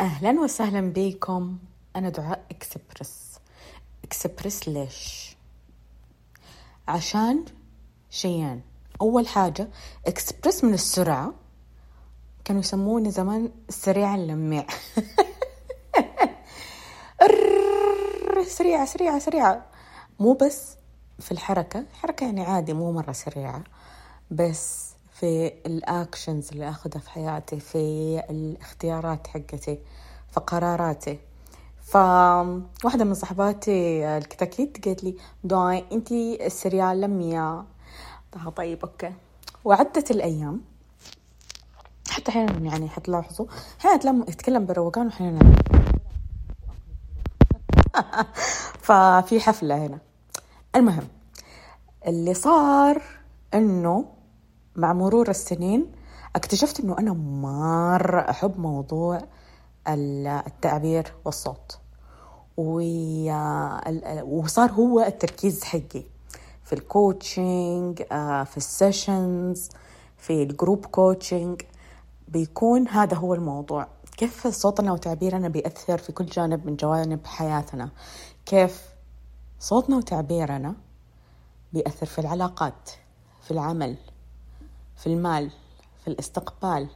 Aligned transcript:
أهلا 0.00 0.40
وسهلا 0.40 0.92
بكم. 0.96 1.58
أنا 1.96 2.08
دعاء 2.08 2.44
إكسبرس. 2.50 3.38
إكسبرس 4.04 4.68
ليش؟ 4.68 5.36
عشان 6.88 7.44
شيئين 8.10 8.62
أول 9.00 9.28
حاجة 9.28 9.68
إكسبرس 10.06 10.64
من 10.64 10.74
السرعة. 10.74 11.34
كانوا 12.44 12.60
يسموني 12.60 13.10
زمان 13.10 13.50
السريع 13.68 14.14
اللميع 14.14 14.66
سريعة 18.46 18.84
سريعة 18.84 19.18
سريعة. 19.18 19.66
مو 20.20 20.32
بس 20.32 20.76
في 21.18 21.32
الحركة. 21.32 21.78
الحركة 21.90 22.24
يعني 22.24 22.42
عادي 22.42 22.72
مو 22.72 22.92
مرة 22.92 23.12
سريعة. 23.12 23.64
بس 24.30 24.90
في 25.22 25.52
ال 25.66 25.76
actions 25.76 26.48
اللي 26.52 26.68
أخذها 26.68 26.98
في 27.00 27.10
حياتي 27.10 27.60
في 27.60 27.78
الاختيارات 28.30 29.26
حقتي 29.26 29.78
في 30.30 30.40
قراراتي. 30.40 31.18
فواحدة 31.82 33.04
من 33.04 33.14
صحباتي 33.14 34.04
الكتاكيت 34.16 34.84
قالت 34.84 35.04
لي 35.04 35.16
داي 35.44 35.84
انتي 35.92 36.46
السريع 36.46 36.94
اللميع 36.94 37.64
طيب 38.56 38.78
okay. 38.84 39.12
وعدت 39.64 40.10
الأيام. 40.10 40.60
حتى 42.10 42.30
أحيانا 42.30 42.58
يعني 42.58 42.88
حتلاحظوا. 42.88 43.46
أحيانا 43.80 44.24
يتكلم 44.28 44.66
بروقان 44.66 45.06
واحيانا 45.06 45.54
ففي 48.86 49.40
حفلة 49.40 49.86
هنا. 49.86 49.98
المهم 50.76 51.08
اللي 52.06 52.34
صار 52.34 53.02
إنه 53.54 54.21
مع 54.76 54.92
مرور 54.92 55.30
السنين 55.30 55.92
اكتشفت 56.36 56.80
إنه 56.80 56.98
أنا 56.98 57.12
مرة 57.12 58.20
أحب 58.20 58.60
موضوع 58.60 59.20
التعبير 59.88 61.14
والصوت. 61.24 61.78
وصار 64.22 64.70
هو 64.72 65.00
التركيز 65.00 65.64
حقي 65.64 66.02
في 66.64 66.72
ال 66.72 66.86
coaching 66.86 68.02
في 68.44 68.56
ال 68.56 68.68
sessions 68.68 69.68
في 70.16 70.42
ال 70.42 70.49
group 70.49 70.86
coaching 70.86 71.62
بيكون 72.28 72.88
هذا 72.88 73.16
هو 73.16 73.34
الموضوع. 73.34 73.86
كيف 74.16 74.46
صوتنا 74.46 74.92
وتعبيرنا 74.92 75.48
بيأثر 75.48 75.98
في 75.98 76.12
كل 76.12 76.26
جانب 76.26 76.66
من 76.66 76.76
جوانب 76.76 77.26
حياتنا؟ 77.26 77.90
كيف 78.46 78.82
صوتنا 79.60 79.96
وتعبيرنا 79.96 80.74
بيأثر 81.72 82.06
في 82.06 82.18
العلاقات 82.18 82.90
في 83.42 83.50
العمل 83.50 83.96
في 85.02 85.06
المال 85.06 85.50
في 86.04 86.08
الاستقبال 86.08 86.88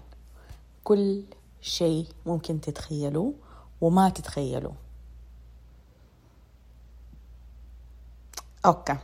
كل 0.85 1.25
شيء 1.61 2.09
ممكن 2.27 2.61
تتخيلوه 2.61 3.35
وما 3.81 4.09
تتخيلوه 4.09 4.75
أوكي. 8.67 8.97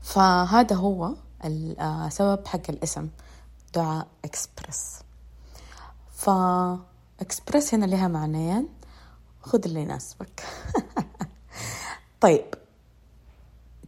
فهذا 0.00 0.76
هو 0.76 1.14
السبب 1.44 2.46
حق 2.46 2.60
الاسم 2.68 3.08
دعاء 3.74 4.06
إكسبرس. 4.24 5.00
فإكسبرس 6.10 7.74
هنا 7.74 7.86
لها 7.86 8.08
معنيين 8.08 8.68
خذ 9.42 9.64
اللي 9.64 9.80
يناسبك. 9.80 10.44
طيب. 12.20 12.54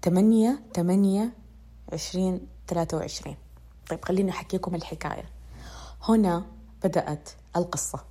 تمانية 0.03 0.62
تمانية 0.75 1.33
عشرين 1.93 2.47
ثلاثة 2.69 2.97
وعشرين. 2.97 3.37
طيب 3.91 4.05
خليني 4.05 4.31
أحكيكم 4.31 4.75
الحكاية. 4.75 5.25
هنا 6.03 6.44
بدأت 6.84 7.28
القصة. 7.56 8.05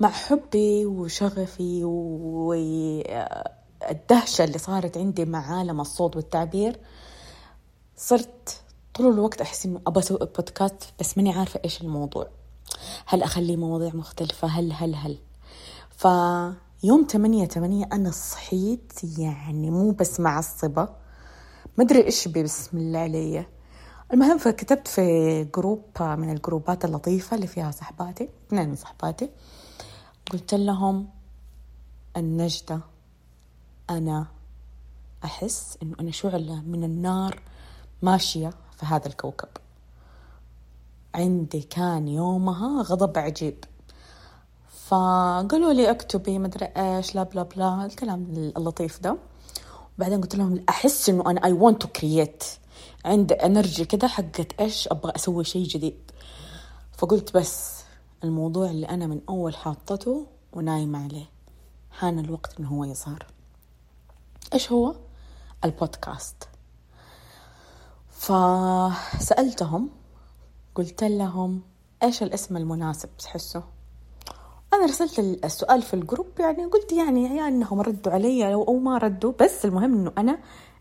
مع 0.00 0.10
حبي 0.10 0.86
وشغفي 0.86 1.84
والدهشة 1.84 3.04
اللي 4.44 4.58
صارت 4.58 4.98
عندي 4.98 5.24
مع 5.24 5.58
عالم 5.58 5.80
الصوت 5.80 6.16
والتعبير 6.16 6.80
صرت 7.96 8.62
طول 8.94 9.12
الوقت 9.12 9.40
أحس 9.40 9.66
إنه 9.66 9.80
أبغى 9.86 10.02
أسوي 10.02 10.18
بودكاست 10.18 10.84
بس 11.00 11.16
ماني 11.18 11.32
عارفة 11.32 11.60
إيش 11.64 11.82
الموضوع. 11.82 12.28
هل 13.06 13.22
أخلي 13.22 13.56
مواضيع 13.56 13.90
مختلفة؟ 13.94 14.48
هل 14.48 14.72
هل 14.72 14.94
هل. 14.94 15.18
فيوم 15.90 17.04
تمانية 17.08 17.46
تمانية 17.46 17.88
أنا 17.92 18.10
صحيت 18.10 19.18
يعني 19.18 19.70
مو 19.70 19.90
بس 19.90 20.20
معصبة 20.20 20.88
مدري 21.78 22.04
إيش 22.04 22.28
بسم 22.28 22.78
الله 22.78 22.98
علي 22.98 23.46
المهم 24.12 24.38
فكتبت 24.38 24.88
في 24.88 25.44
جروب 25.44 25.82
من 26.00 26.30
الجروبات 26.30 26.84
اللطيفة 26.84 27.34
اللي 27.34 27.46
فيها 27.46 27.70
صحباتي 27.70 28.28
اثنين 28.48 28.68
من 28.68 28.76
صحباتي. 28.76 29.30
قلت 30.32 30.54
لهم 30.54 31.08
النجدة 32.16 32.80
أنا 33.90 34.26
أحس 35.24 35.78
إنه 35.82 35.96
أنا 36.00 36.10
شعلة 36.10 36.62
من 36.62 36.84
النار 36.84 37.42
ماشية 38.02 38.50
في 38.76 38.86
هذا 38.86 39.06
الكوكب. 39.06 39.48
عندي 41.14 41.60
كان 41.60 42.08
يومها 42.08 42.82
غضب 42.82 43.18
عجيب. 43.18 43.64
فقالوا 44.86 45.72
لي 45.72 45.90
اكتبي 45.90 46.38
مدري 46.38 46.66
إيش 46.66 47.14
لا 47.14 47.22
bla 47.22 47.42
bla 47.42 47.84
الكلام 47.84 48.52
اللطيف 48.56 49.00
ده. 49.00 49.16
وبعدين 49.98 50.20
قلت 50.20 50.34
لهم 50.34 50.64
أحس 50.68 51.08
إنه 51.08 51.30
أنا 51.30 51.44
I 51.44 51.52
want 51.52 51.82
to 51.82 51.88
create 51.88 52.44
عندي 53.04 53.34
energy 53.34 53.84
كده 53.84 54.08
حقت 54.08 54.60
إيش 54.60 54.88
أبغى 54.88 55.12
أسوي 55.16 55.44
شيء 55.44 55.64
جديد. 55.64 56.10
فقلت 56.92 57.36
بس 57.36 57.82
الموضوع 58.24 58.70
اللي 58.70 58.88
أنا 58.88 59.06
من 59.06 59.20
أول 59.28 59.56
حاطته 59.56 60.26
ونايمة 60.52 61.04
عليه. 61.04 61.26
حان 61.90 62.18
الوقت 62.18 62.58
إنه 62.60 62.68
هو 62.68 62.84
يظهر. 62.84 63.26
إيش 64.54 64.72
هو؟ 64.72 64.94
البودكاست. 65.64 66.48
فسألتهم 68.10 69.90
قلت 70.74 71.04
لهم 71.04 71.62
إيش 72.02 72.22
الاسم 72.22 72.56
المناسب 72.56 73.08
تحسوا 73.18 73.62
أنا 74.72 74.84
رسلت 74.84 75.18
السؤال 75.18 75.82
في 75.82 75.94
الجروب 75.94 76.26
يعني 76.40 76.64
قلت 76.64 76.92
يعني 76.92 77.36
يا 77.36 77.48
إنهم 77.48 77.80
ردوا 77.80 78.12
علي 78.12 78.52
أو 78.52 78.78
ما 78.78 78.98
ردوا 78.98 79.32
بس 79.40 79.64
المهم 79.64 79.94
إنه 79.94 80.12
أنا 80.18 80.38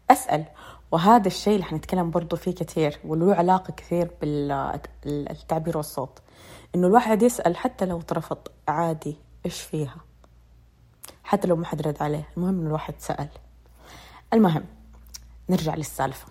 أسأل. 0.09 0.45
وهذا 0.91 1.27
الشيء 1.27 1.53
اللي 1.53 1.65
حنتكلم 1.65 2.11
برضو 2.11 2.35
فيه 2.35 2.51
كثير 2.51 2.99
وله 3.05 3.35
علاقة 3.35 3.71
كثير 3.71 4.11
بالتعبير 5.03 5.77
والصوت. 5.77 6.19
إنه 6.75 6.87
الواحد 6.87 7.21
يسأل 7.21 7.57
حتى 7.57 7.85
لو 7.85 8.01
ترفض 8.01 8.37
عادي 8.67 9.17
إيش 9.45 9.61
فيها؟ 9.61 9.95
حتى 11.23 11.47
لو 11.47 11.55
ما 11.55 11.65
حد 11.65 11.81
رد 11.81 12.01
عليه. 12.01 12.29
المهم 12.37 12.59
إنه 12.59 12.67
الواحد 12.67 12.93
سأل. 12.99 13.29
المهم 14.33 14.65
نرجع 15.49 15.75
للسالفة. 15.75 16.27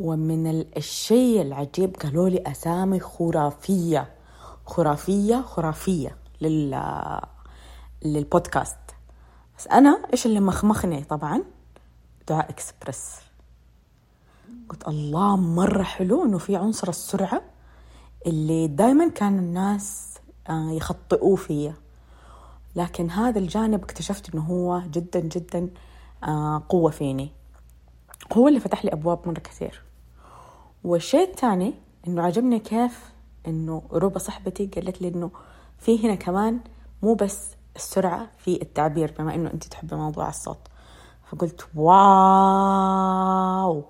ومن 0.00 0.46
الشيء 0.76 1.42
العجيب 1.42 1.96
قالوا 1.96 2.28
لي 2.28 2.42
أسامي 2.46 3.00
خرافية. 3.00 4.14
خرافية 4.66 5.42
خرافية 5.42 6.16
لل 6.40 6.80
للبودكاست. 8.02 8.78
بس 9.58 9.66
أنا 9.66 10.02
إيش 10.12 10.26
اللي 10.26 10.40
مخمخني 10.40 11.04
طبعا؟ 11.04 11.42
دعاء 12.28 12.50
اكسبرس 12.50 13.14
قلت 14.68 14.88
الله 14.88 15.36
مرة 15.36 15.82
حلو 15.82 16.24
انه 16.24 16.38
في 16.38 16.56
عنصر 16.56 16.88
السرعة 16.88 17.42
اللي 18.26 18.66
دائما 18.68 19.08
كان 19.08 19.38
الناس 19.38 20.18
آه، 20.48 20.70
يخطئوه 20.70 21.36
فيا 21.36 21.74
لكن 22.76 23.10
هذا 23.10 23.38
الجانب 23.38 23.82
اكتشفت 23.82 24.34
إنه 24.34 24.42
هو 24.42 24.82
جدا 24.90 25.20
جدا 25.20 25.68
آه، 26.24 26.62
قوة 26.68 26.90
فيني. 26.90 27.30
هو 28.32 28.48
اللي 28.48 28.60
فتح 28.60 28.84
لي 28.84 28.92
أبواب 28.92 29.28
مرة 29.28 29.38
كثير. 29.38 29.82
والشيء 30.84 31.30
الثاني 31.30 31.74
إنه 32.06 32.22
عجبني 32.22 32.58
كيف 32.58 33.10
إنه 33.46 33.82
روبا 33.92 34.18
صاحبتي 34.18 34.66
قالت 34.66 35.02
لي 35.02 35.08
إنه 35.08 35.30
في 35.78 36.06
هنا 36.06 36.14
كمان 36.14 36.60
مو 37.02 37.14
بس 37.14 37.48
السرعة 37.76 38.30
في 38.38 38.62
التعبير 38.62 39.14
بما 39.18 39.34
إنه 39.34 39.50
أنت 39.54 39.64
تحبي 39.64 39.96
موضوع 39.96 40.28
الصوت. 40.28 40.58
فقلت 41.30 41.68
واو. 41.74 43.84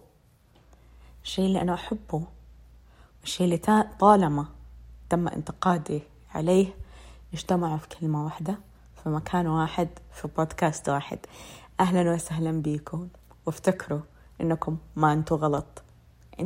الشيء 1.24 1.46
اللي 1.46 1.60
أنا 1.60 1.74
أحبه 1.74 2.22
الشيء 3.24 3.44
اللي 3.44 3.86
طالما 4.00 4.46
تم 5.10 5.28
انتقادي 5.28 6.02
عليه 6.34 6.74
اجتمعوا 7.34 7.76
في 7.76 7.88
كلمة 7.88 8.24
واحدة 8.24 8.58
في 9.02 9.08
مكان 9.08 9.46
واحد 9.46 9.88
في 10.12 10.28
بودكاست 10.36 10.88
واحد. 10.88 11.18
أهلا 11.80 12.14
وسهلا 12.14 12.62
بيكم. 12.62 13.08
وافتكروا 13.46 14.00
إنكم 14.40 14.76
ما 14.96 15.12
أنتوا 15.12 15.36
غلط. 15.36 15.82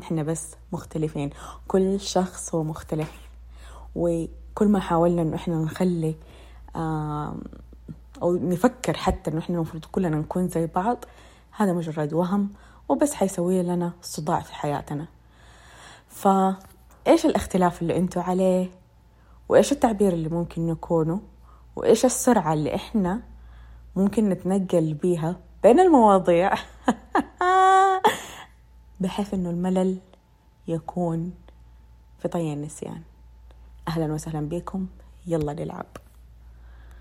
إحنا 0.03 0.23
بس 0.23 0.47
مختلفين. 0.73 1.31
كل 1.69 2.01
شخص 2.01 2.55
هو 2.55 2.63
مختلف. 2.63 3.13
وكل 3.95 4.69
ما 4.69 4.81
حاولنا 4.81 5.23
إنه 5.23 5.37
إحنا 5.37 5.55
نخلي 5.55 6.15
أو 8.23 8.37
نفكر 8.37 8.97
حتى 8.97 9.31
إنه 9.31 9.39
إحنا 9.39 9.57
المفروض 9.57 9.85
كلنا 9.85 10.17
نكون 10.17 10.49
زي 10.49 10.67
بعض 10.67 11.05
هذا 11.57 11.73
مجرد 11.73 12.13
وهم 12.13 12.51
وبس 12.89 13.15
حيسوي 13.15 13.63
لنا 13.63 13.93
صداع 14.03 14.41
في 14.41 14.55
حياتنا. 14.55 15.07
فإيش 16.09 17.27
الاختلاف 17.27 17.83
اللي 17.83 17.97
أنتوا 17.97 18.23
عليه؟ 18.23 18.71
وإيش 19.49 19.73
التعبير 19.73 20.13
اللي 20.13 20.29
ممكن 20.29 20.67
نكونه 20.67 21.21
وإيش 21.77 22.05
السرعة 22.05 22.53
اللي 22.53 22.75
إحنا 22.75 23.23
ممكن 23.97 24.29
نتنقل 24.29 24.95
بيها 24.95 25.37
بين 25.63 25.81
المواضيع؟ 25.81 26.55
بحيث 29.01 29.35
إنه 29.35 29.51
الملل 29.51 29.99
يكون 30.69 31.33
في 32.19 32.29
طي 32.29 32.53
النسيان. 32.53 33.03
أهلا 33.89 34.13
وسهلا 34.13 34.49
بكم. 34.49 34.87
يلا 35.27 35.53
نلعب. 35.53 35.87